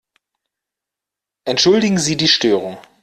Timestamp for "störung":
2.27-2.79